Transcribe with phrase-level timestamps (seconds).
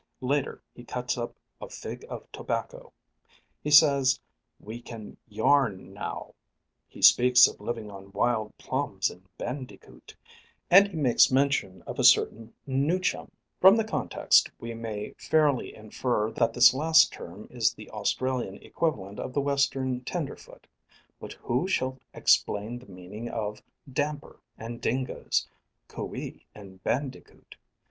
[0.21, 2.91] Later he cuts up "a fig of tobacco;"
[3.61, 4.19] he says
[4.59, 6.33] "we can yarn now;"
[6.87, 10.15] he speaks of living on "wild plums and bandicoot;"
[10.71, 13.29] and he makes mention of "a certain newchum."
[13.59, 19.19] From the context we may fairly infer that this last term is the Australian equivalent
[19.19, 20.65] of the Western tenderfoot;
[21.19, 23.61] but who shall explain the meaning of
[23.93, 25.47] damper and dingoes,
[25.87, 27.53] cou ee and _bandicoot?